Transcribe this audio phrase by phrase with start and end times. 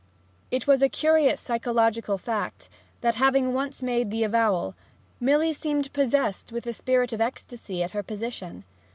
[0.49, 2.69] It was a curious psychological fact
[3.01, 4.73] that, having once made the avowal,
[5.19, 8.63] Milly seemed possessed with a spirit of ecstasy at her position.